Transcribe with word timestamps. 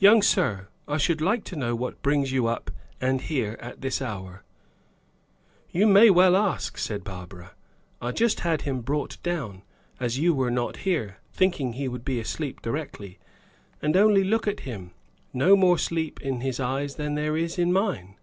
"Young 0.00 0.22
sir, 0.22 0.66
I 0.88 0.96
should 0.98 1.20
like 1.20 1.44
to 1.44 1.54
know 1.54 1.76
what 1.76 2.02
brings 2.02 2.32
you 2.32 2.48
up, 2.48 2.72
and 3.00 3.20
here, 3.20 3.56
at 3.60 3.80
this 3.80 4.02
hour." 4.02 4.42
"You 5.70 5.86
may 5.86 6.10
well 6.10 6.34
ask," 6.36 6.76
said 6.78 7.04
Barbara. 7.04 7.52
"I 8.00 8.10
just 8.10 8.40
had 8.40 8.62
him 8.62 8.80
brought 8.80 9.22
down, 9.22 9.62
as 10.00 10.18
you 10.18 10.34
were 10.34 10.50
not 10.50 10.78
here, 10.78 11.18
thinking 11.32 11.74
he 11.74 11.86
would 11.86 12.04
be 12.04 12.18
asleep 12.18 12.60
directly. 12.60 13.20
And 13.80 13.96
only 13.96 14.24
look 14.24 14.48
at 14.48 14.66
him! 14.68 14.94
no 15.32 15.54
more 15.54 15.78
sleep 15.78 16.20
in 16.20 16.40
his 16.40 16.58
eyes 16.58 16.96
than 16.96 17.14
there 17.14 17.36
is 17.36 17.56
in 17.56 17.72
mine." 17.72 18.16